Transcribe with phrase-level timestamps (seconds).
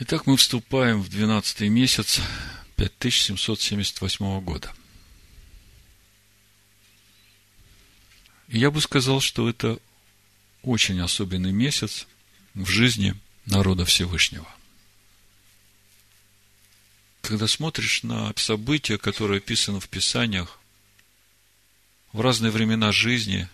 [0.00, 2.20] Итак, мы вступаем в 12 месяц
[2.74, 4.74] 5778 года.
[8.48, 9.78] я бы сказал, что это
[10.62, 12.08] очень особенный месяц
[12.54, 13.14] в жизни
[13.46, 14.48] народа Всевышнего.
[17.22, 20.58] Когда смотришь на события, которые описаны в Писаниях,
[22.12, 23.48] в разные времена жизни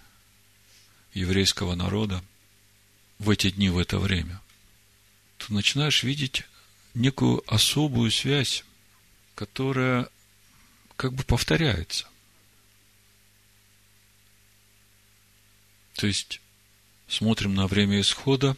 [1.13, 2.25] еврейского народа,
[3.19, 4.41] в эти дни, в это время–
[5.41, 6.45] ты начинаешь видеть
[6.95, 8.65] некую особую связь,
[9.35, 10.09] которая
[10.97, 12.07] как бы повторяется.
[15.95, 16.41] То есть,
[17.09, 18.57] смотрим на время исхода.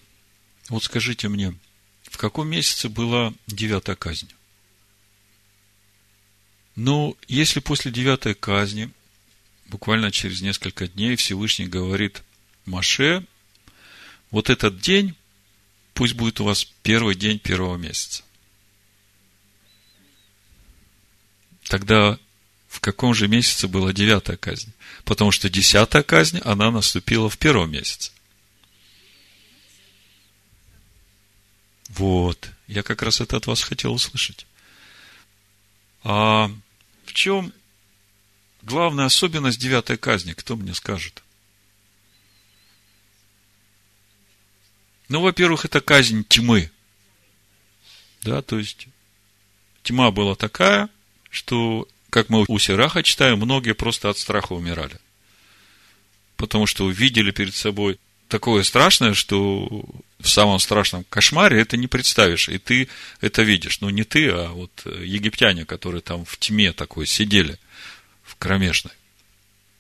[0.69, 1.55] Вот скажите мне,
[2.05, 4.33] в каком месяце была девятая казнь?
[6.75, 8.91] Ну, если после девятой казни,
[9.67, 12.23] буквально через несколько дней Всевышний говорит
[12.65, 13.27] Маше,
[14.31, 15.15] вот этот день
[15.95, 18.23] Пусть будет у вас первый день первого месяца.
[21.65, 22.19] Тогда
[22.69, 24.73] в каком же месяце была девятая казнь?
[25.05, 28.11] Потому что десятая казнь, она наступила в первом месяце.
[31.89, 32.51] Вот.
[32.67, 34.47] Я как раз это от вас хотел услышать.
[36.03, 36.51] А
[37.05, 37.53] в чем
[38.63, 40.33] главная особенность девятой казни?
[40.33, 41.22] Кто мне скажет?
[45.13, 46.71] Ну, во-первых, это казнь тьмы.
[48.23, 48.89] Да, то есть,
[49.83, 50.89] тьма была такая,
[51.29, 54.99] что, как мы у Сираха читаем, многие просто от страха умирали.
[56.37, 59.85] Потому что увидели перед собой такое страшное, что
[60.19, 62.89] в самом страшном кошмаре это не представишь, и ты
[63.21, 63.83] это видишь.
[63.83, 67.59] Ну, не ты, а вот египтяне, которые там в тьме такой сидели,
[68.23, 68.95] в кромешной.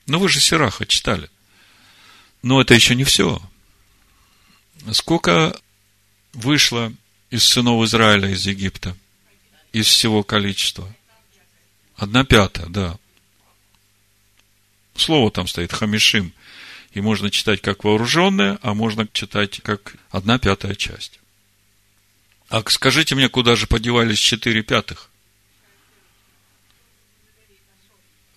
[0.05, 1.31] Ну, вы же Сираха читали.
[2.43, 3.41] Но это еще не все.
[4.91, 5.57] Сколько
[6.33, 6.93] вышло
[7.31, 8.97] из сынов Израиля из Египта?
[9.73, 10.93] Из всего количества?
[11.97, 12.99] Одна пятая, да.
[14.97, 16.33] Слово там стоит хамишим.
[16.92, 21.21] И можно читать как вооруженное, а можно читать как одна пятая часть.
[22.48, 25.09] А скажите мне, куда же подевались четыре пятых?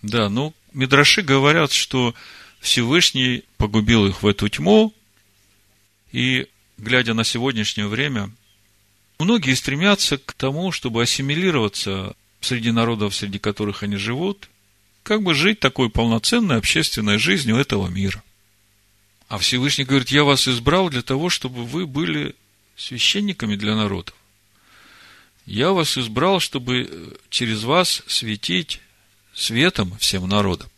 [0.02, 2.16] Да, ну, Мидраши говорят, что
[2.62, 4.94] Всевышний погубил их в эту тьму,
[6.16, 8.32] и, глядя на сегодняшнее время,
[9.20, 14.48] многие стремятся к тому, чтобы ассимилироваться среди народов, среди которых они живут,
[15.04, 18.24] как бы жить такой полноценной общественной жизнью этого мира.
[19.28, 22.34] А Всевышний говорит, я вас избрал для того, чтобы вы были
[22.78, 24.16] священниками для народов.
[25.46, 28.80] Я вас избрал, чтобы через вас светить
[29.34, 30.70] светом всем народам.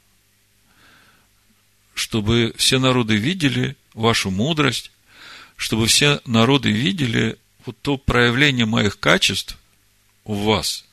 [1.94, 4.90] Чтобы все народы видели вашу мудрость,
[5.58, 9.58] чтобы все народы видели вот то проявление моих качеств
[10.24, 10.86] у вас.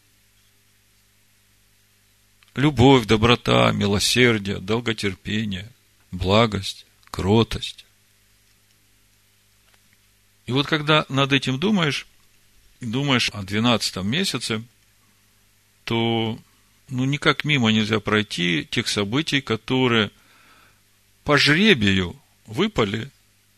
[2.56, 5.70] Любовь, доброта, милосердие, долготерпение,
[6.10, 7.84] благость, кротость.
[10.46, 12.06] И вот когда над этим думаешь,
[12.80, 14.62] думаешь о 12 месяце,
[15.84, 16.38] то
[16.88, 20.10] ну, никак мимо нельзя пройти тех событий, которые
[21.24, 23.10] по жребию выпали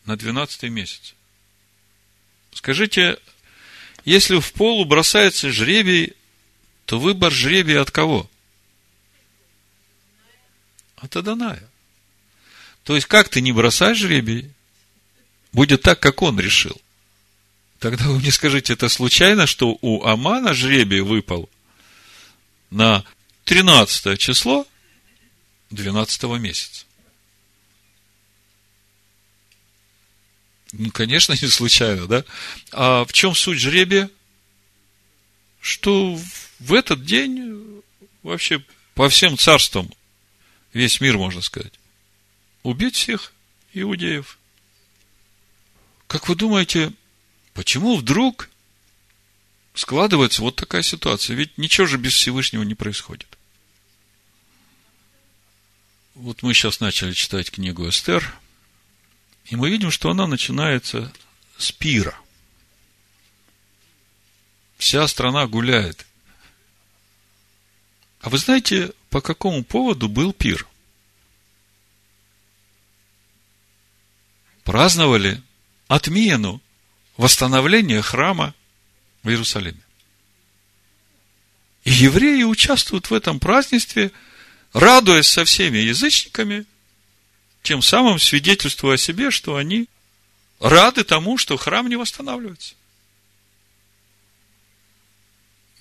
[0.07, 1.15] на 12 месяц.
[2.53, 3.19] Скажите,
[4.05, 6.15] если в полу бросается жребий,
[6.87, 8.31] то выбор жребия от кого?
[10.97, 11.69] От Аданая.
[12.85, 14.51] То есть, как ты не бросаешь жребий,
[15.53, 16.81] будет так, как он решил.
[17.79, 21.51] Тогда вы мне скажите, это случайно, что у Амана жребий выпал
[22.71, 23.05] на
[23.45, 24.67] 13 число
[25.71, 26.86] 12 месяца?
[30.79, 32.25] Ну, конечно, не случайно, да?
[32.73, 34.11] А в чем суть жребия?
[35.61, 36.19] Что
[36.59, 37.83] в этот день
[38.23, 38.63] вообще
[38.95, 39.93] по всем царствам,
[40.73, 41.73] весь мир, можно сказать,
[42.63, 43.33] убить всех
[43.73, 44.39] иудеев.
[46.07, 46.93] Как вы думаете,
[47.53, 48.51] почему вдруг
[49.75, 51.37] складывается вот такая ситуация?
[51.37, 53.39] Ведь ничего же без Всевышнего не происходит.
[56.15, 58.35] Вот мы сейчас начали читать книгу Эстер–
[59.47, 61.13] и мы видим, что она начинается
[61.57, 62.19] с пира.
[64.77, 66.05] Вся страна гуляет.
[68.21, 70.67] А вы знаете, по какому поводу был пир?
[74.65, 75.41] Праздновали
[75.87, 76.61] отмену
[77.17, 78.53] восстановления храма
[79.23, 79.81] в Иерусалиме.
[81.85, 84.11] И евреи участвуют в этом празднестве,
[84.73, 86.67] радуясь со всеми язычниками–
[87.67, 89.89] тем самым свидетельствуя о себе, что они
[90.61, 92.77] рады тому, что храм не восстанавливается.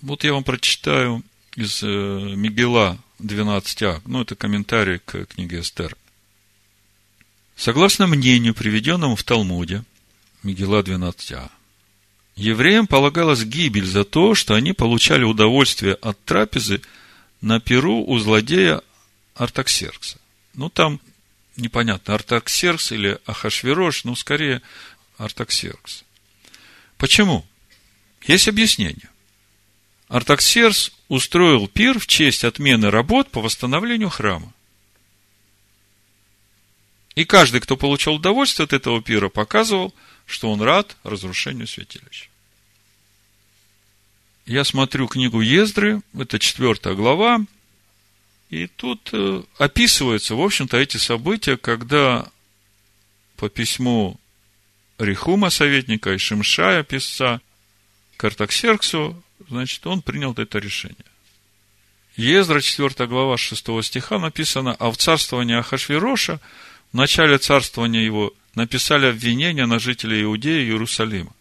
[0.02, 1.22] Вот я вам прочитаю
[1.56, 5.96] из э, Мигела 12а, ну, это комментарий к книге Эстер.
[7.56, 9.84] Согласно мнению, приведенному в Талмуде,
[10.42, 11.52] Мигела 12а,
[12.36, 16.82] евреям полагалась гибель за то, что они получали удовольствие от трапезы
[17.42, 18.82] на перу у злодея
[19.36, 20.18] Артаксеркса.
[20.56, 21.00] Ну, там
[21.58, 24.62] непонятно, Артаксеркс или Ахашвирош, ну, скорее
[25.18, 26.04] Артаксеркс.
[26.98, 27.46] Почему?
[28.24, 29.10] Есть объяснение.
[30.08, 34.54] Артаксеркс устроил пир в честь отмены работ по восстановлению храма.
[37.16, 39.94] И каждый, кто получил удовольствие от этого пира, показывал,
[40.26, 42.28] что он рад разрушению святилища.
[44.46, 47.46] Я смотрю книгу Ездры, это четвертая глава,
[48.50, 52.30] и тут э, описываются, в общем-то, эти события, когда
[53.38, 54.20] по письму
[54.98, 57.42] Рихума, советника, и Шимшая, писца,
[58.18, 60.96] к Артаксерксу, значит, он принял это решение.
[62.16, 66.40] Ездра, 4 глава, 6 стиха написано, а в царствовании Ахашвироша,
[66.94, 71.34] в начале царствования его, написали обвинения на жителей Иудеи и Иерусалима.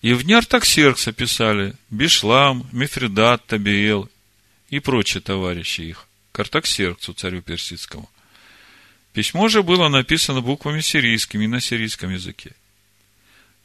[0.00, 4.08] И в дни Артаксеркса писали Бишлам, Мифридат, Табиел
[4.70, 8.08] и прочие товарищи их, к Артаксерксу, царю персидскому.
[9.12, 12.52] Письмо же было написано буквами сирийскими на сирийском языке.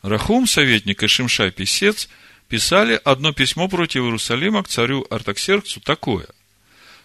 [0.02, 2.10] Рахум, советник, и Шимшай, писец,
[2.48, 6.28] писали одно письмо против Иерусалима к царю Артаксерксу такое.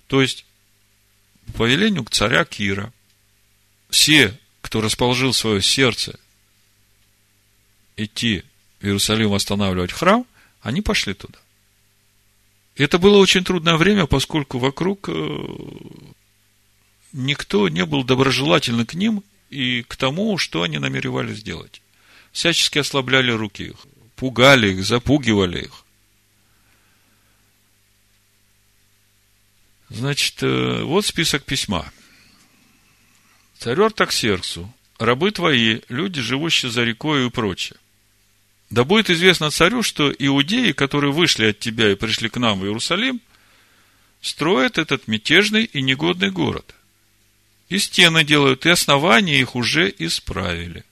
[0.06, 0.46] То есть,
[1.46, 2.92] по повелению к царя Кира,
[3.90, 6.18] все, кто расположил свое сердце
[7.96, 8.44] идти
[8.80, 10.26] в Иерусалим восстанавливать храм,
[10.62, 11.38] они пошли туда.
[12.80, 15.38] Это было очень трудное время, поскольку вокруг э,
[17.12, 21.82] никто не был доброжелательный к ним и к тому, что они намеревались сделать.
[22.32, 23.76] Всячески ослабляли руки их,
[24.16, 25.84] пугали их, запугивали их.
[29.90, 31.92] Значит, э, вот список письма.
[33.58, 37.76] Царю Артаксерксу, рабы твои, люди, живущие за рекой и прочее.
[38.70, 42.64] Да будет известно царю, что иудеи, которые вышли от тебя и пришли к нам в
[42.64, 43.20] Иерусалим,
[44.20, 46.74] строят этот мятежный и негодный город.
[47.68, 50.84] И стены делают, и основания их уже исправили.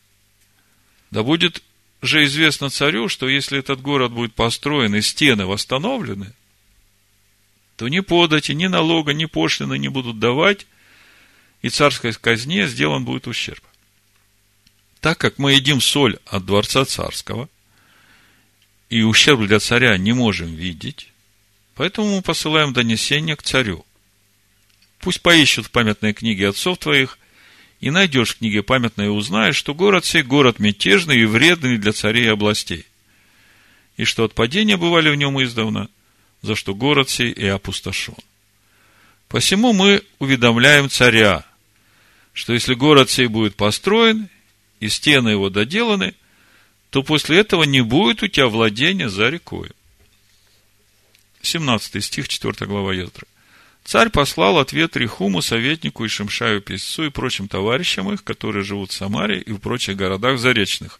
[1.10, 1.62] Да будет
[2.02, 6.32] же известно царю, что если этот город будет построен и стены восстановлены,
[7.76, 10.66] то ни подати, ни налога, ни пошлины не будут давать,
[11.62, 13.62] и царской казне сделан будет ущерб.
[15.00, 17.48] Так как мы едим соль от дворца царского,
[18.90, 21.08] и ущерб для царя не можем видеть,
[21.74, 23.84] поэтому мы посылаем донесение к царю.
[25.00, 27.18] Пусть поищут в памятной книге отцов твоих,
[27.80, 31.92] и найдешь в книге памятной и узнаешь, что город сей город мятежный и вредный для
[31.92, 32.86] царей и областей,
[33.96, 35.88] и что от падения бывали в нем издавна,
[36.42, 38.16] за что город сей и опустошен.
[39.28, 41.44] Посему мы уведомляем царя,
[42.32, 44.28] что если город сей будет построен,
[44.80, 46.14] и стены его доделаны,
[46.98, 49.70] то после этого не будет у тебя владения за рекой.
[51.42, 53.24] 17 стих, 4 глава Ездры.
[53.84, 58.94] Царь послал ответ Рихуму, советнику и Шимшаю писцу и прочим товарищам их, которые живут в
[58.94, 60.98] Самаре и в прочих городах заречных.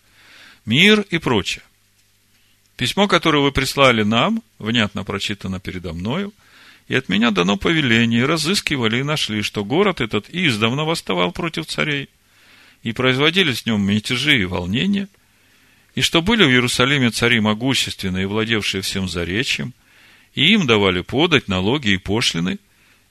[0.65, 1.65] Мир и прочее.
[2.77, 6.33] Письмо, которое вы прислали нам, внятно прочитано передо мною,
[6.87, 11.67] и от меня дано повеление, и разыскивали и нашли, что город этот издавна восставал против
[11.67, 12.09] царей,
[12.85, 15.09] и производили с нем мятежи и волнения,
[15.99, 19.75] и что были в Иерусалиме цари могущественные, владевшие всем заречьем,
[20.35, 22.59] и им давали подать налоги и пошлины–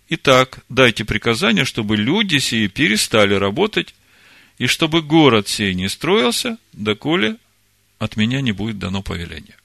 [0.09, 3.93] Итак, дайте приказание, чтобы люди сии перестали работать,
[4.57, 7.35] и чтобы город сей не строился, доколе
[7.99, 9.57] от меня не будет дано повеление.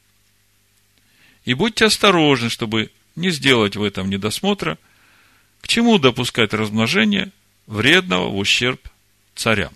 [1.44, 4.78] И будьте осторожны, чтобы не сделать в этом недосмотра,
[5.60, 7.30] к чему допускать размножение
[7.68, 8.80] вредного в ущерб
[9.36, 9.72] царям.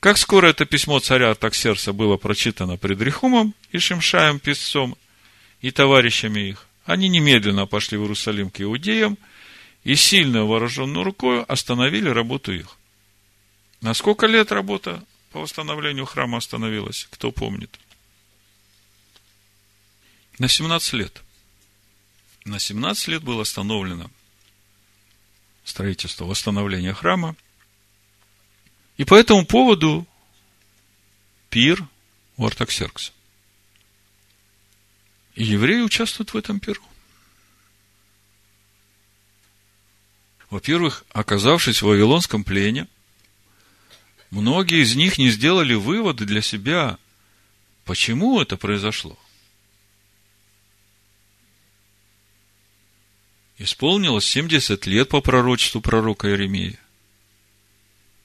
[0.00, 4.96] Как скоро это письмо царя Артаксерса было прочитано пред Рехумом и Шимшаем писцом
[5.60, 9.18] и товарищами их, они немедленно пошли в Иерусалим к иудеям–
[9.86, 12.76] и сильно вооруженную рукой остановили работу их.
[13.80, 17.06] На сколько лет работа по восстановлению храма остановилась?
[17.12, 17.78] Кто помнит?
[20.40, 21.22] На 17 лет.
[22.44, 24.10] На 17 лет было остановлено
[25.62, 27.36] строительство, восстановление храма.
[28.96, 30.06] И по этому поводу
[31.50, 31.86] пир
[32.36, 33.12] у Артаксеркса.
[35.34, 36.82] И евреи участвуют в этом пиру.
[40.48, 42.88] Во-первых, оказавшись в Вавилонском плене,
[44.30, 46.98] многие из них не сделали выводы для себя,
[47.84, 49.18] почему это произошло.
[53.58, 56.78] исполнилось 70 лет по пророчеству пророка Иеремии.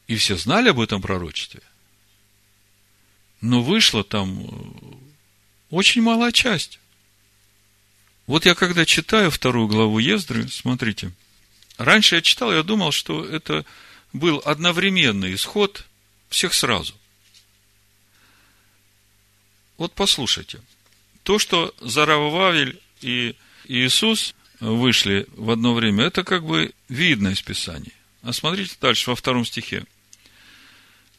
[0.08, 1.62] И все знали об этом пророчестве.
[3.40, 4.96] Но вышла там э,
[5.70, 6.80] очень малая часть.
[8.28, 11.12] Вот я когда читаю вторую главу Ездры, смотрите,
[11.78, 13.66] раньше я читал, я думал, что это
[14.14, 15.86] был одновременный исход
[16.30, 16.94] всех сразу.
[19.78, 20.62] Вот послушайте.
[21.24, 27.94] То, что Зарававель и Иисус вышли в одно время, это как бы видно из Писания.
[28.24, 29.86] А смотрите дальше, во втором стихе.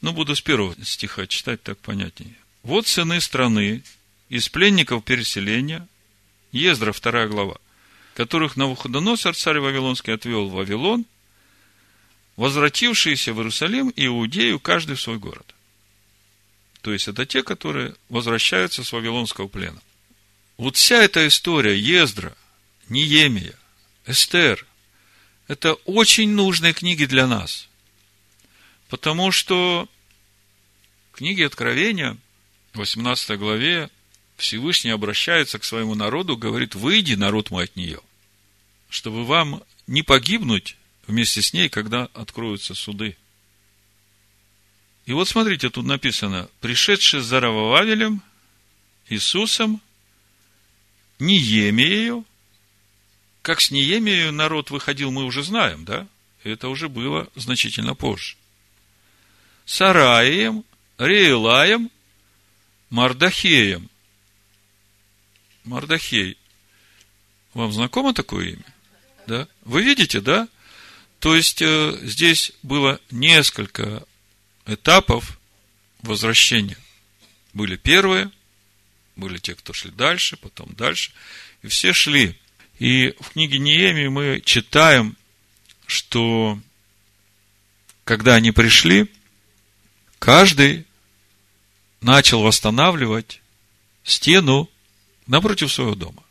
[0.01, 2.35] Ну, буду с первого стиха читать, так понятнее.
[2.63, 3.83] Вот сыны страны
[4.29, 5.87] из пленников переселения,
[6.53, 7.57] Ездра, вторая глава,
[8.15, 11.07] которых Навуходоносор, царь Вавилонский, отвел в Вавилон,
[12.37, 15.55] возвратившиеся в Иерусалим и Иудею, каждый в свой город.
[16.83, 19.81] То есть, это те, которые возвращаются с Вавилонского плена.
[20.57, 22.37] Вот вся эта история Ездра,
[22.89, 23.55] Ниемия,
[24.07, 24.67] Эстер,
[25.53, 27.69] это очень нужные книги для нас.
[28.89, 29.87] Потому что
[31.13, 32.17] в книге Откровения,
[32.73, 33.91] 18 главе,
[34.39, 38.01] Всевышний обращается к своему народу, говорит, выйди, народ мой, от нее,
[38.89, 43.19] чтобы вам не погибнуть вместе с ней, когда откроются суды.
[45.05, 48.23] И вот смотрите, тут написано, пришедший за Равававелем,
[49.11, 49.83] Иисусом,
[51.19, 52.25] Ниемиею,
[53.43, 56.07] как с Ниемией народ выходил, мы уже знаем, да?
[56.45, 58.37] Это уже было значительно позже.
[59.65, 60.65] Сараием,
[60.99, 61.91] Реилаем,
[62.91, 63.91] Мардахеем.
[65.65, 66.37] Мардахей.
[67.55, 68.75] Вам знакомо такое имя?
[69.27, 69.49] Да?
[69.63, 70.49] Вы видите, да?
[71.21, 74.05] То есть, э, здесь было несколько
[74.67, 75.39] этапов
[76.01, 76.79] возвращения.
[77.55, 78.31] Были первые,
[79.15, 81.13] были те, кто шли дальше, потом дальше.
[81.63, 82.37] И все шли.
[82.83, 85.17] И в книге Неемии мы читаем,
[85.87, 86.59] что
[88.03, 89.07] когда они пришли,
[90.19, 90.85] каждый
[92.01, 93.41] начал восстанавливать
[94.03, 94.69] стену
[95.29, 96.25] напротив своего дома.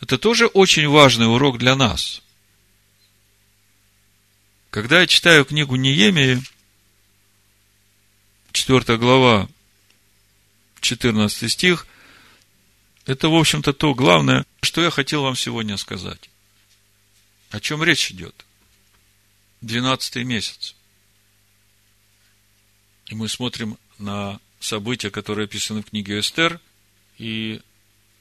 [0.00, 2.22] Это тоже очень важный урок для нас.
[4.70, 6.42] Когда я читаю книгу Неемии,
[8.52, 9.46] 4 глава,
[10.80, 11.86] 14 стих,
[13.06, 16.30] это, в общем-то, то главное, что я хотел вам сегодня сказать.
[17.50, 18.34] О чем речь идет?
[19.60, 20.74] 12 месяц.
[23.06, 26.60] И мы смотрим на события, которые описаны в книге Эстер,
[27.18, 27.60] и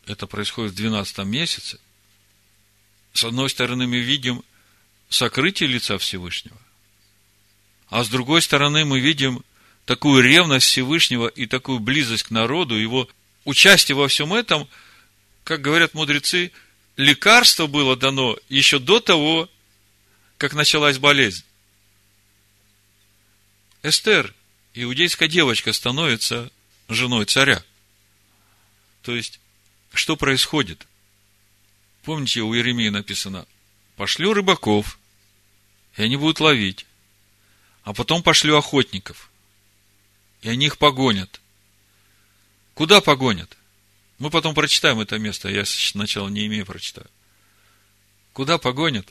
[0.06, 1.80] это происходит в 12 месяце.
[3.14, 4.44] С одной стороны, мы видим
[5.10, 6.58] сокрытие лица Всевышнего,
[7.90, 9.44] а с другой стороны, мы видим
[9.86, 13.10] такую ревность Всевышнего и такую близость к народу, его
[13.46, 14.68] участие во всем этом,
[15.44, 16.52] как говорят мудрецы,
[16.98, 19.50] лекарство было дано еще до того,
[20.38, 21.44] как началась болезнь.
[23.84, 24.34] Эстер,
[24.74, 26.52] иудейская девочка, становится
[26.88, 27.64] женой царя.
[29.02, 29.40] То есть,
[29.94, 30.88] что происходит?
[32.04, 33.48] Помните, у Иеремии написано,
[33.96, 35.00] пошлю рыбаков,
[35.98, 36.86] и они будут ловить,
[37.84, 39.32] а потом пошлю охотников,
[40.42, 41.41] и они их погонят.
[42.82, 43.56] Куда погонят?
[44.18, 47.06] Мы потом прочитаем это место, я сначала не имею прочитаю.
[48.34, 49.08] Куда погонят?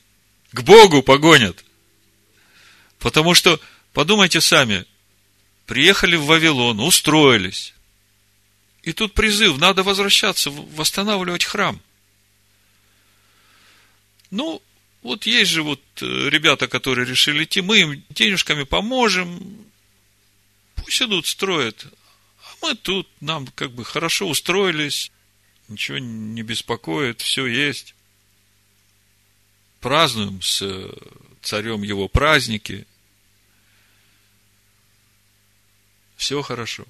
[0.50, 1.64] К Богу погонят.
[2.98, 3.60] Потому что,
[3.92, 4.86] подумайте сами,
[5.66, 7.72] приехали в Вавилон, устроились.
[8.82, 11.80] И тут призыв, надо возвращаться, восстанавливать храм.
[14.32, 14.60] Ну,
[15.02, 19.64] вот есть же вот э, ребята, которые решили идти, мы им денежками поможем,
[20.74, 21.86] пусть идут, строят.
[22.62, 25.10] Мы тут, нам как бы хорошо устроились,
[25.68, 27.94] ничего не беспокоит, все есть.
[29.80, 30.92] Празднуем с э,
[31.40, 32.86] царем его праздники.
[36.16, 36.84] Все хорошо.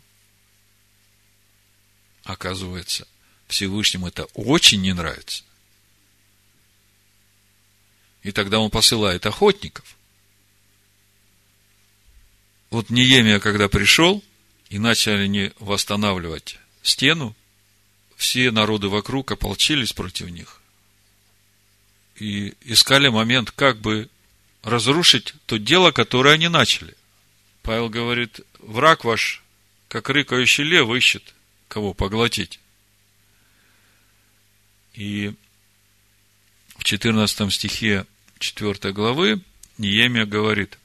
[2.24, 3.06] Оказывается,
[3.46, 5.44] Всевышнему это очень не нравится.
[8.22, 9.96] И тогда он посылает охотников.
[12.70, 14.22] Вот Неемия, когда пришел,
[14.70, 17.34] и начали не восстанавливать стену,
[18.16, 20.62] все народы вокруг ополчились против них.
[22.16, 24.08] И искали момент, как бы
[24.62, 26.94] разрушить то дело, которое они начали.
[27.62, 29.42] Павел говорит, враг ваш,
[29.88, 31.34] как рыкающий лев, ищет,
[31.66, 32.60] кого поглотить.
[34.94, 35.34] И
[36.76, 38.06] в 14 стихе
[38.38, 39.40] 4 главы
[39.78, 40.78] Ниемия говорит,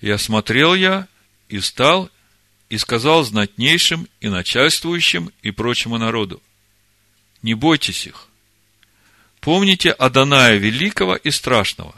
[0.00, 1.06] «И осмотрел я,
[1.48, 2.10] и стал,
[2.72, 6.42] и сказал знатнейшим и начальствующим и прочему народу,
[7.42, 8.28] не бойтесь их,
[9.40, 11.94] помните Аданая Великого и Страшного,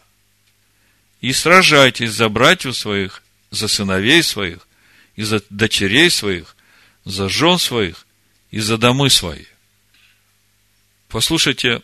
[1.21, 4.67] и сражайтесь за братьев своих, за сыновей своих,
[5.15, 6.57] и за дочерей своих,
[7.05, 8.05] за жен своих,
[8.51, 9.45] и за домы свои.
[11.07, 11.83] Послушайте,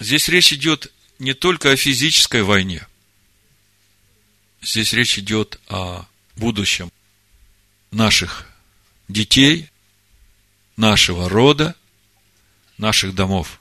[0.00, 2.84] здесь речь идет не только о физической войне.
[4.60, 6.90] Здесь речь идет о будущем
[7.90, 8.46] наших
[9.08, 9.70] детей,
[10.76, 11.74] нашего рода,
[12.78, 13.60] наших домов.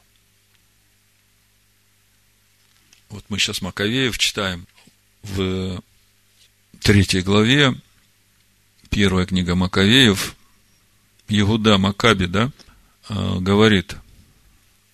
[3.10, 4.68] Вот мы сейчас Маковеев читаем
[5.24, 5.82] в
[6.80, 7.76] третьей главе,
[8.90, 10.36] первая книга Маковеев,
[11.28, 12.52] Егуда Макаби, да,
[13.10, 13.96] э, говорит,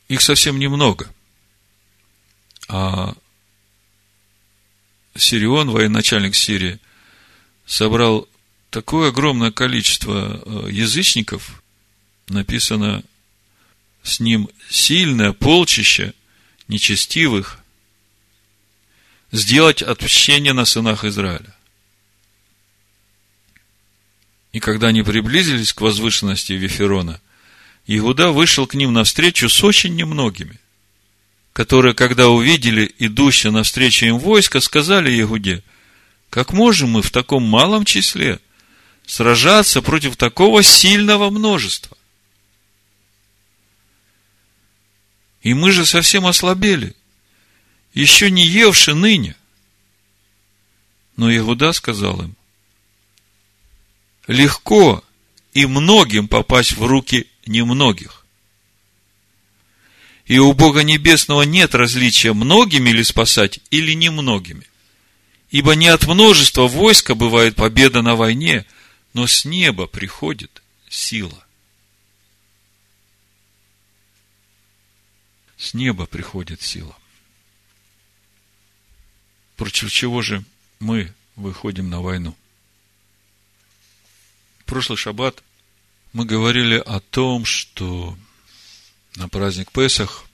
[0.07, 1.11] их совсем немного.
[2.67, 3.13] А
[5.15, 6.79] Сирион, военачальник Сирии,
[7.65, 8.27] собрал
[8.75, 11.63] такое огромное количество э, язычников,
[12.27, 13.05] написано
[14.03, 16.13] с ним сильное полчище
[16.67, 17.59] нечестивых,
[19.31, 21.55] сделать отпущение на сынах Израиля.
[24.51, 27.21] И когда они приблизились к возвышенности Виферона,
[27.87, 30.59] Иуда вышел к ним навстречу с очень немногими,
[31.53, 35.63] которые, когда увидели идущее навстречу им войско, сказали Иуде,
[36.29, 38.41] как можем мы в таком малом числе
[39.05, 41.97] сражаться против такого сильного множества?
[45.41, 46.95] И мы же совсем ослабели,
[47.93, 49.35] еще не евши ныне.
[51.17, 52.35] Но Иуда сказал им,
[54.27, 55.03] легко
[55.53, 58.25] и многим попасть в руки немногих.
[60.25, 64.65] И у Бога Небесного нет различия, многими ли спасать или немногими.
[65.51, 68.65] Ибо не от множества войска бывает победа на войне,
[69.15, 71.47] но с неба приходит сила.
[75.55, 76.93] С неба приходит сила.
[79.55, 80.43] Против чего же
[80.79, 82.35] мы выходим на войну?
[84.59, 85.41] В прошлый шаббат
[86.11, 88.17] мы говорили о том, что
[89.15, 90.25] на праздник Песах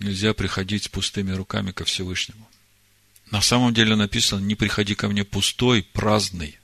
[0.00, 2.50] нельзя приходить с пустыми руками ко Всевышнему.
[3.30, 6.58] На самом деле написано, не приходи ко мне пустой, праздный.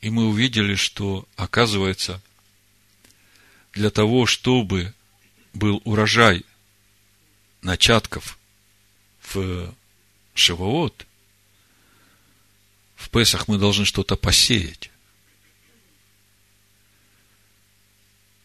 [0.00, 2.20] И мы увидели, что, оказывается,
[3.72, 4.94] для того, чтобы
[5.52, 6.44] был урожай
[7.62, 8.38] начатков
[9.22, 9.74] в
[10.34, 11.06] Шивоот,
[12.94, 14.90] в Песах мы должны что-то посеять.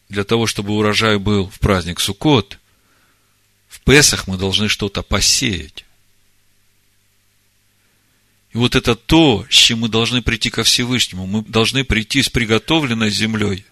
[0.09, 2.59] Для того, чтобы урожай был в праздник Суккот,
[3.69, 5.85] в Песах мы должны что-то посеять.
[8.53, 11.25] И вот это то, с чем мы должны прийти ко Всевышнему.
[11.25, 13.65] Мы должны прийти с приготовленной землей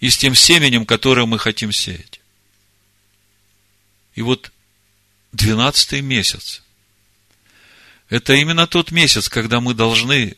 [0.00, 2.20] и с тем семенем, которое мы хотим сеять.
[4.14, 4.52] И вот
[5.32, 6.62] двенадцатый месяц–
[8.08, 10.36] это именно тот месяц, когда мы должны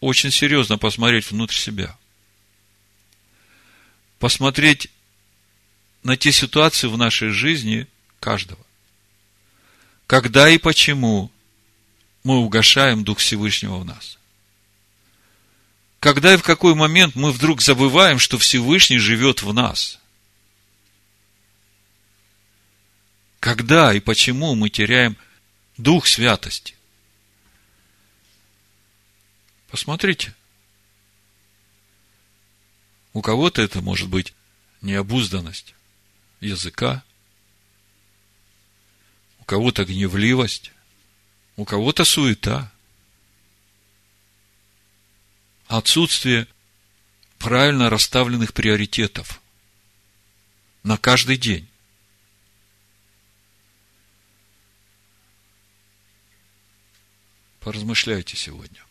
[0.00, 1.96] очень серьезно посмотреть внутрь себя.
[4.18, 4.88] Посмотреть
[6.02, 7.86] на те ситуации в нашей жизни
[8.20, 8.64] каждого.
[10.06, 11.30] Когда и почему
[12.26, 14.18] мы угошаем Дух Всевышнего в нас.
[16.00, 19.98] Когда и в какой момент мы вдруг забываем, что Всевышний живет в нас–
[23.46, 25.16] Когда и почему мы теряем
[25.76, 26.74] дух святости?
[29.68, 30.34] Посмотрите.
[33.12, 34.34] У кого-то это может быть
[34.80, 35.76] необузданность
[36.40, 37.04] языка,
[39.38, 40.72] у кого-то гневливость,
[41.56, 42.70] у кого-то суета,
[45.66, 46.46] отсутствие
[47.38, 49.40] правильно расставленных приоритетов
[50.82, 51.68] на каждый день.
[57.60, 58.84] Поразмышляйте сегодня.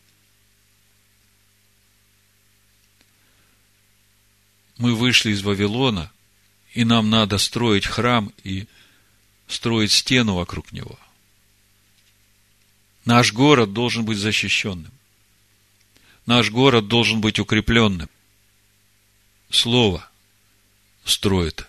[4.78, 6.12] Мы вышли из Вавилона,
[6.74, 8.68] и нам надо строить храм и
[9.48, 11.00] строить стену вокруг него.
[13.06, 14.92] Наш город должен быть защищенным.
[16.26, 18.10] Наш город должен быть укрепленным.
[19.50, 20.10] Слово
[21.04, 21.68] строит.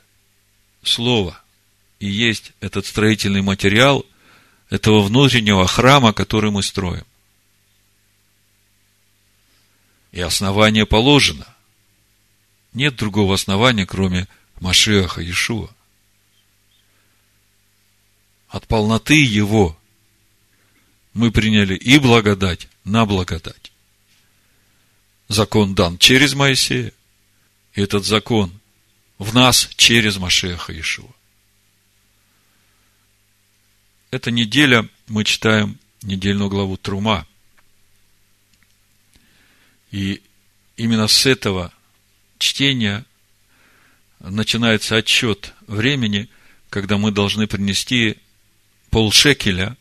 [0.83, 1.41] Слово.
[2.01, 4.05] И есть этот строительный материал–
[4.71, 7.05] этого внутреннего храма, который мы строим.
[10.13, 11.47] И основание положено.
[12.73, 14.29] Нет другого основания, кроме
[14.61, 15.69] Машиаха Иешуа.
[18.49, 19.79] От полноты Его
[21.17, 23.73] мы приняли и благодать на благодать.
[25.29, 26.93] Закон дан через Моисея.
[27.73, 28.53] И этот закон
[29.17, 31.09] в нас через Машеха Иешуа.
[34.11, 37.27] Эта неделя мы читаем недельную главу Трума.
[39.91, 40.21] И
[40.77, 41.73] именно с этого
[42.39, 43.07] чтения
[44.21, 46.29] начинается отчет времени,
[46.69, 48.19] когда мы должны принести
[48.91, 49.79] полшекеля.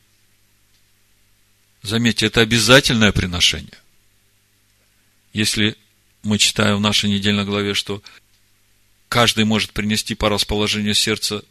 [1.86, 3.78] Заметьте, это обязательное приношение.
[5.34, 5.78] Если
[6.24, 8.02] мы читаем в нашей недельной главе, что
[9.08, 11.44] каждый может принести по расположению сердца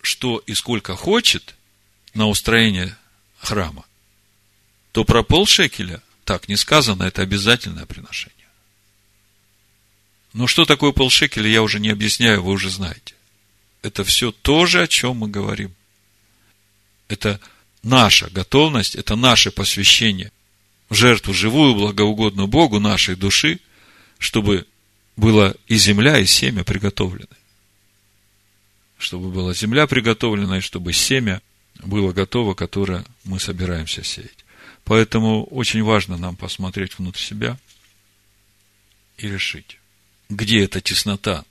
[0.00, 1.54] что и сколько хочет
[2.14, 2.96] на устроение
[3.40, 3.84] храма,
[4.92, 8.48] то про полшекеля так не сказано, это обязательное приношение.
[10.32, 13.14] Но что такое полшекеля, я уже не объясняю, вы уже знаете.
[13.82, 15.74] Это все то же, о чем мы говорим.
[17.08, 17.38] Это
[17.82, 20.32] наша готовность, это наше посвящение
[20.88, 23.60] в жертву живую, благоугодную Богу нашей души,
[24.18, 24.66] чтобы
[25.16, 27.28] была и земля, и семя приготовлены.
[28.98, 31.42] Чтобы была земля приготовлена, и чтобы семя
[31.82, 34.44] было готово, которое мы собираемся сеять.
[34.84, 37.58] Поэтому очень важно нам посмотреть внутрь себя
[39.18, 39.78] и решить,
[40.28, 41.44] где эта теснота,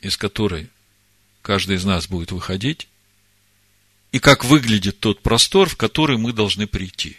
[0.00, 0.68] из которой
[1.42, 2.88] каждый из нас будет выходить,
[4.14, 7.16] и как выглядит тот простор, в который мы должны прийти.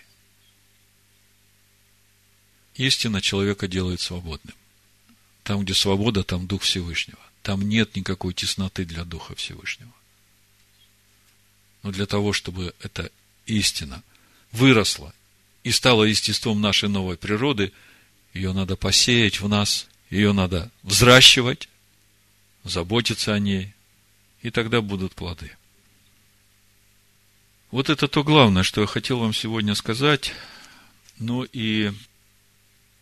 [2.75, 4.55] Истина человека делает свободным.
[5.43, 7.19] Там, где свобода, там Дух Всевышнего.
[7.43, 9.91] Там нет никакой тесноты для Духа Всевышнего.
[11.83, 13.11] Но для того, чтобы эта
[13.45, 14.01] истина
[14.53, 15.13] выросла
[15.65, 17.73] и стала естеством нашей новой природы,
[18.33, 21.67] ее надо посеять в нас, ее надо взращивать,
[22.63, 23.73] заботиться о ней,
[24.43, 25.51] и тогда будут плоды.
[27.75, 30.31] Вот это то главное, что я хотел вам сегодня сказать.
[31.19, 31.91] Ну и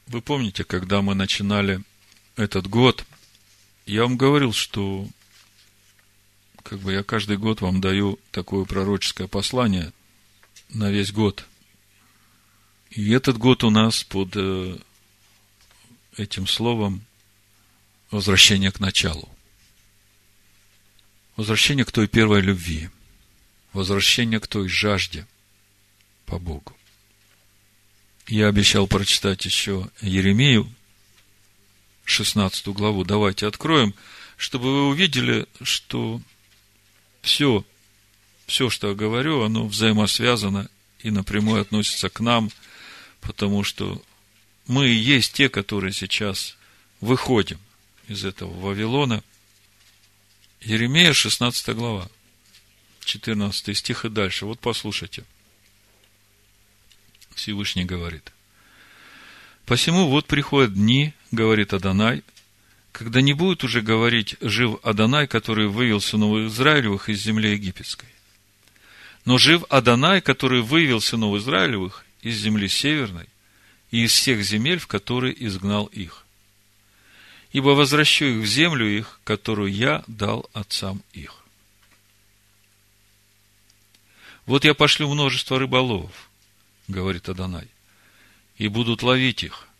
[0.07, 1.83] вы помните, когда мы начинали
[2.37, 3.05] этот год,
[3.85, 5.07] я вам говорил, что
[6.63, 9.93] как бы я каждый год вам даю такое пророческое послание
[10.69, 11.45] на весь год.
[12.89, 14.79] И этот год у нас под э,
[16.17, 17.03] этим словом
[18.09, 19.29] возвращение к началу.
[21.35, 22.89] Возвращение к той первой любви.
[23.73, 25.25] Возвращение к той жажде
[26.25, 26.73] по Богу.
[28.27, 30.71] Я обещал прочитать еще Еремею,
[32.05, 33.03] 16 главу.
[33.03, 33.93] Давайте откроем,
[34.37, 36.21] чтобы вы увидели, что
[37.21, 37.65] все,
[38.45, 42.51] все, что я говорю, оно взаимосвязано и напрямую относится к нам,
[43.21, 44.01] потому что
[44.67, 46.57] мы и есть те, которые сейчас
[47.01, 47.59] выходим
[48.07, 49.23] из этого Вавилона.
[50.61, 52.09] Еремея, 16 глава,
[53.03, 54.45] 14 стих и дальше.
[54.45, 55.23] Вот послушайте.
[57.35, 58.31] Всевышний говорит.
[59.65, 62.23] Посему вот приходят дни, говорит Адонай,
[62.91, 68.09] когда не будет уже говорить «жив Адонай, который вывел сынов Израилевых из земли египетской».
[69.25, 73.27] Но жив Адонай, который вывел сынов Израилевых из земли северной
[73.89, 76.25] и из всех земель, в которые изгнал их.
[77.51, 81.42] Ибо возвращу их в землю их, которую я дал отцам их.
[84.45, 86.29] Вот я пошлю множество рыболовов,
[86.87, 87.67] говорит Адонай,
[88.57, 89.67] и будут ловить их–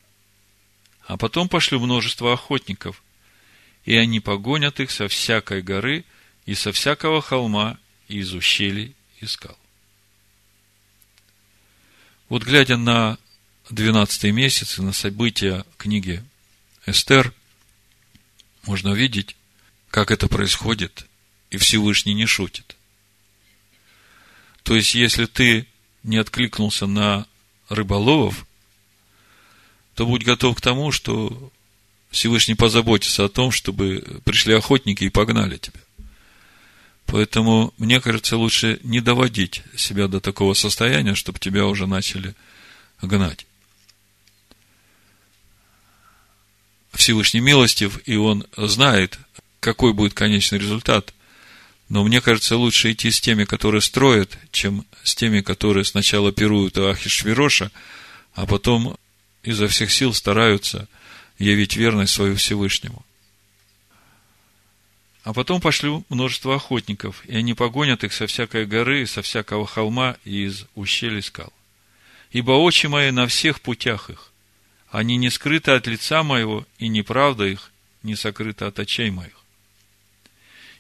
[1.06, 3.04] а потом пошлю множество охотников,
[3.86, 6.06] и они погонят их со всякой горы
[6.45, 9.58] и со всякого холма и из ущелий и скал.
[12.30, 13.17] Вот глядя на
[13.69, 16.23] 12 месяц и на события книги
[16.86, 17.34] Эстер,
[18.63, 19.36] можно увидеть,
[19.89, 21.06] как это происходит,
[21.49, 22.78] и Всевышний не шутит.
[24.63, 25.67] То есть, если ты
[26.04, 27.26] не откликнулся на
[27.69, 28.45] рыболовов,
[29.95, 31.52] то будь готов к тому, что
[32.10, 35.80] Всевышний позаботится о том, чтобы пришли охотники и погнали тебя.
[37.06, 42.34] Поэтому, мне кажется, лучше не доводить себя до такого состояния, чтобы тебя уже начали
[43.02, 43.45] гнать.
[46.93, 49.19] Всевышний милостив, и он знает,
[49.60, 51.13] какой будет конечный результат.
[51.89, 56.78] Но мне кажется, лучше идти с теми, которые строят, чем с теми, которые сначала пируют
[56.78, 57.72] Ахишвироша,
[58.34, 58.98] а потом
[59.43, 60.88] изо всех сил стараются
[61.38, 63.06] явить верность свою Всевышнему.
[65.24, 70.17] А потом пошлю множество охотников, и они погонят их со всякой горы, со всякого холма
[70.26, 71.54] и из ущелий скал.
[72.32, 74.32] Ибо очи мои на всех путях их,
[74.89, 77.72] они не скрыты от лица моего, и неправда их
[78.04, 79.43] не сокрыта от очей моих.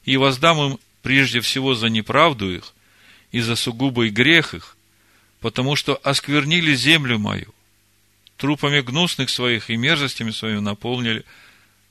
[0.03, 2.73] И воздам им прежде всего за неправду их,
[3.31, 4.75] и за сугубый грех их,
[5.39, 7.53] потому что осквернили землю мою,
[8.37, 11.25] трупами гнусных своих и мерзостями своими наполнили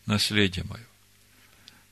[0.07, 0.85] наследие мое.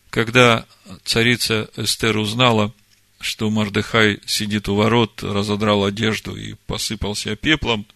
[0.08, 0.66] Когда
[1.04, 2.72] царица Эстер узнала,
[3.20, 7.86] что Мардыхай сидит у ворот, разодрал одежду и посыпался пеплом,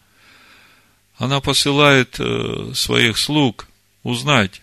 [1.16, 3.68] она посылает э, своих слуг
[4.02, 4.60] узнать,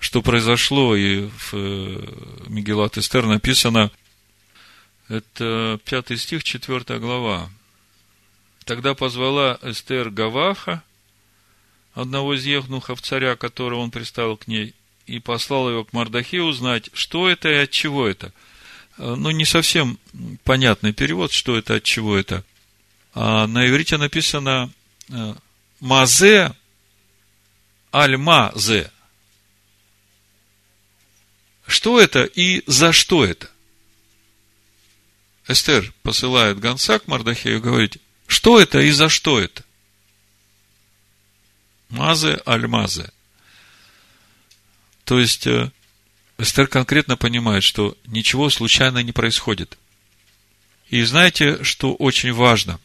[0.00, 3.90] что произошло, и в э, Мегелат Эстер написано,
[5.08, 7.50] это пятый стих, четвертая глава.
[8.64, 10.82] Тогда позвала Эстер Гаваха,
[11.92, 14.74] одного из ехнухов царя, которого он приставил к ней,
[15.06, 18.32] и послал его к Мардахе узнать, что это и от чего это.
[18.96, 19.98] Э, ну, не совсем
[20.44, 22.42] понятный перевод, что это, от чего это.
[23.12, 24.70] А на иврите написано
[25.10, 25.34] э,
[25.80, 26.54] «мазе
[27.92, 28.90] аль-мазе».
[31.70, 33.48] Что это и за что это?
[35.46, 39.62] Эстер посылает гонца к Мардахею и говорит, что это и за что это?
[41.88, 43.12] Мазе аль-мазе.
[45.04, 45.70] То есть, э,
[46.38, 49.78] Эстер конкретно понимает, что ничего случайно не происходит.
[50.88, 52.80] И знаете, что очень важно?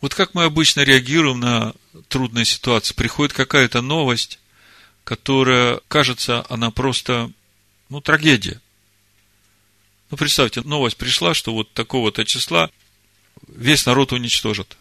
[0.00, 1.74] Вот как мы обычно реагируем на
[2.08, 2.94] трудные ситуации.
[2.94, 4.38] Приходит какая-то новость,
[5.08, 7.32] которая, кажется, она просто,
[7.88, 8.60] ну, трагедия.
[10.10, 12.70] Ну, представьте, новость пришла, что вот такого-то числа
[13.46, 14.76] весь народ уничтожат.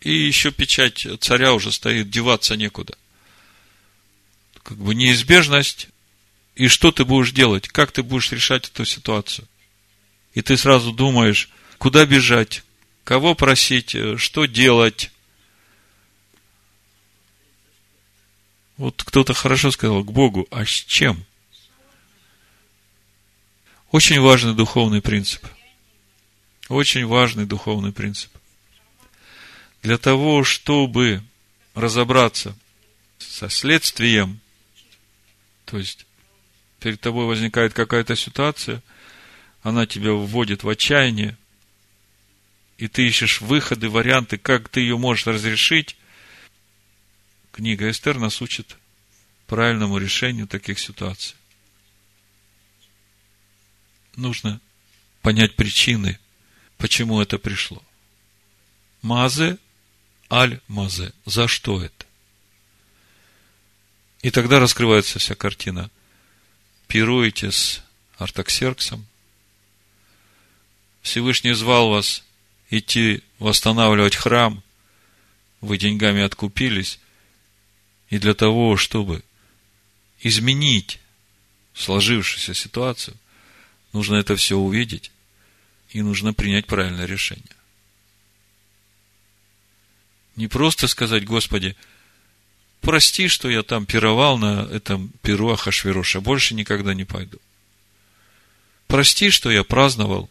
[0.00, 2.96] И еще печать царя уже стоит, деваться некуда.
[4.62, 5.88] Как бы неизбежность.
[6.54, 7.66] И что ты будешь делать?
[7.66, 9.48] Как ты будешь решать эту ситуацию?
[10.34, 12.62] И ты сразу думаешь, куда бежать,
[13.02, 15.10] кого просить, что делать.
[18.76, 21.24] Вот кто-то хорошо сказал, к Богу, а с чем?
[23.90, 25.46] Очень важный духовный принцип.
[26.68, 28.30] Очень важный духовный принцип.
[29.82, 31.22] Для того, чтобы
[31.74, 32.56] разобраться
[33.18, 34.40] со следствием,
[35.64, 36.06] то есть
[36.80, 38.82] перед тобой возникает какая-то ситуация,
[39.62, 41.36] она тебя вводит в отчаяние,
[42.78, 45.96] и ты ищешь выходы, варианты, как ты ее можешь разрешить,
[47.56, 48.76] книга Эстер нас учит
[49.46, 51.36] правильному решению таких ситуаций
[54.16, 54.60] нужно
[55.22, 56.18] понять причины,
[56.78, 57.82] почему это пришло.
[59.02, 59.58] Мазе,
[60.30, 61.12] аль-мазе.
[61.24, 62.06] За что это?
[64.22, 65.90] И тогда раскрывается вся картина.
[66.88, 67.82] Пируете с
[68.18, 69.06] Артаксерксом.
[71.02, 72.24] Всевышний звал вас
[72.70, 74.62] идти восстанавливать храм.
[75.60, 76.98] Вы деньгами откупились.
[78.10, 79.22] И для того, чтобы
[80.20, 81.00] изменить
[81.74, 83.16] сложившуюся ситуацию,
[83.96, 85.10] Нужно это все увидеть,
[85.88, 87.56] и нужно принять правильное решение.
[90.36, 91.74] Не просто сказать, Господи,
[92.82, 97.38] прости, что я там пировал на этом перу Ахашвироша, больше никогда не пойду.
[98.86, 100.28] Прости, что я праздновал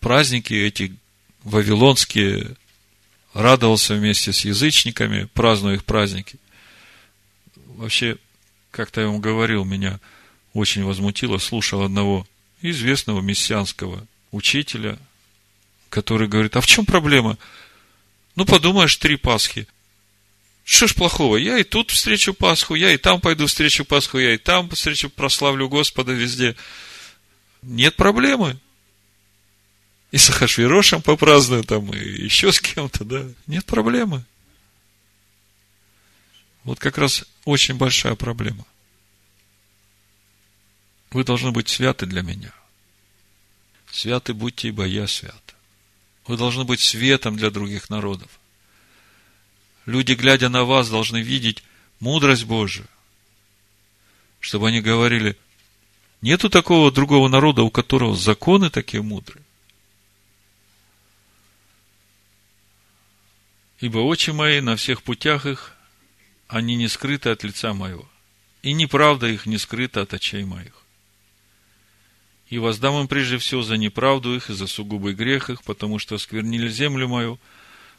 [0.00, 0.94] праздники эти
[1.44, 2.56] вавилонские,
[3.32, 6.36] радовался вместе с язычниками, празднуя их праздники.
[7.78, 8.18] Вообще,
[8.72, 10.00] как-то я вам говорил, меня
[10.52, 12.26] очень возмутило, слушал одного
[12.60, 14.98] известного мессианского учителя,
[15.88, 17.38] который говорит, а в чем проблема?
[18.34, 19.68] Ну, подумаешь, три Пасхи.
[20.64, 21.36] Что ж плохого?
[21.36, 25.08] Я и тут встречу Пасху, я и там пойду встречу Пасху, я и там встречу,
[25.08, 26.56] прославлю Господа везде.
[27.62, 28.58] Нет проблемы.
[30.10, 33.24] И с Ахашвирошем попраздную там, и еще с кем-то, да.
[33.46, 34.24] Нет проблемы.
[36.68, 38.66] Вот как раз очень большая проблема–
[41.10, 42.52] вы должны быть святы для меня.
[43.90, 45.54] Святы будьте, ибо я свят.
[46.26, 48.28] Вы должны быть светом для других народов.
[49.86, 51.64] Люди, глядя на вас, должны видеть
[52.00, 52.86] мудрость Божию,
[54.38, 55.38] чтобы они говорили,
[56.20, 59.42] нету такого другого народа, у которого законы такие мудрые.
[63.80, 65.77] Ибо очи мои на всех путях их,
[66.48, 68.08] они не скрыты от лица моего,
[68.62, 70.84] и неправда их не скрыта от очей моих
[72.48, 76.14] и воздам им прежде всего за неправду их и за сугубый грех их, потому что
[76.14, 77.38] осквернили землю мою,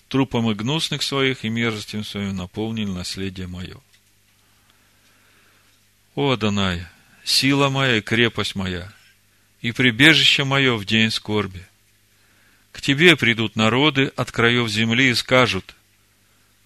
[0.08, 3.78] трупом и гнусных своих, и мерзостью своим наполнили наследие мое.
[6.16, 6.88] О, Адонай,
[7.24, 8.92] сила моя и крепость моя,
[9.62, 11.66] и прибежище мое в день скорби.
[12.72, 15.76] К тебе придут народы от краев земли и скажут,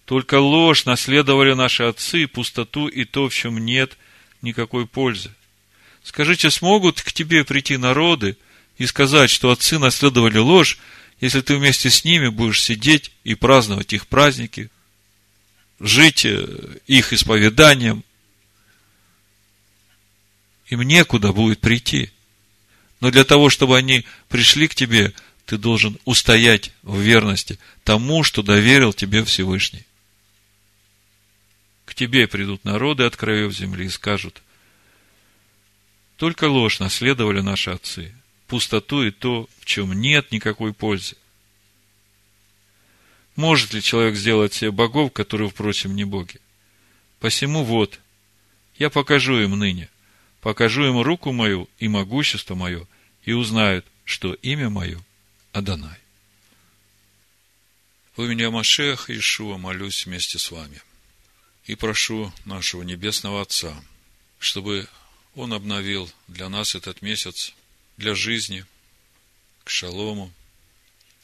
[0.04, 3.96] только ложь наследовали наши отцы, пустоту и то, в чем нет
[4.42, 5.30] никакой пользы.
[6.02, 8.36] Скажите, смогут к тебе прийти народы
[8.76, 10.78] и сказать, что отцы наследовали ложь,
[11.20, 14.70] если ты вместе с ними будешь сидеть и праздновать их праздники,
[15.80, 16.46] жить э,
[16.86, 18.04] их исповеданием,
[20.66, 22.10] им некуда будет прийти.
[23.00, 25.14] Но для того, чтобы они пришли к тебе,
[25.46, 29.86] ты должен устоять в верности тому, что доверил тебе Всевышний.
[31.94, 34.42] К тебе придут народы от краев земли и скажут,
[36.16, 38.12] только ложь наследовали наши отцы,
[38.48, 41.14] пустоту и то, в чем нет никакой пользы.
[43.36, 46.40] Может ли человек сделать себе богов, которые, впрочем, не боги?
[47.20, 48.00] Посему вот,
[48.76, 49.88] я покажу им ныне,
[50.40, 52.88] покажу им руку мою и могущество мое,
[53.22, 55.00] и узнают, что имя мое
[55.52, 55.98] Адонай.
[58.16, 60.82] В имя Машех Ишуа молюсь вместе с вами
[61.66, 63.74] и прошу нашего Небесного Отца,
[64.38, 64.88] чтобы
[65.34, 67.52] Он обновил для нас этот месяц
[67.96, 68.66] для жизни,
[69.64, 70.32] к шалому,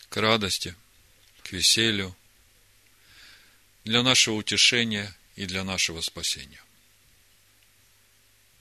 [0.09, 0.74] к радости,
[1.42, 2.16] к веселью,
[3.85, 6.62] для нашего утешения и для нашего спасения.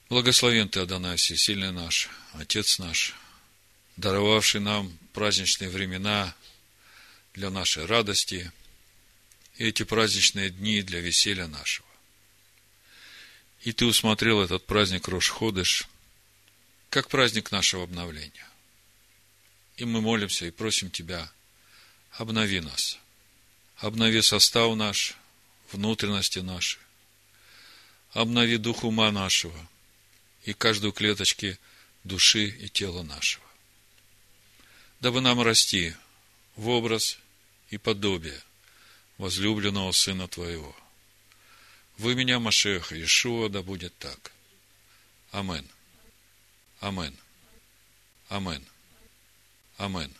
[0.10, 3.16] Благословен Ты, Адонай, всесильный наш, Отец наш,
[3.96, 6.36] даровавший нам праздничные времена
[7.34, 8.52] для нашей радости
[9.60, 11.88] эти праздничные дни для веселья нашего.
[13.62, 15.88] И Ты усмотрел этот праздник Рош-Ходыш
[16.90, 18.48] как праздник нашего обновления.
[19.76, 21.30] И мы молимся и просим Тебя,
[22.12, 23.00] обнови нас,
[23.78, 25.16] обнови состав наш,
[25.72, 26.80] внутренности наши,
[28.14, 29.70] обнови дух ума нашего
[30.46, 31.60] и каждую клеточки
[32.06, 33.46] души и тела нашего.
[35.02, 35.94] Дабы нам расти
[36.56, 37.20] в образ
[37.70, 38.42] и подобие
[39.20, 40.76] возлюбленного Сына Твоего.
[42.00, 44.32] Вы меня, Машеха Иешуа, да будет так.
[45.32, 45.68] Амен.
[46.80, 47.16] Амен.
[48.30, 48.66] Амен.
[49.78, 50.12] Амен.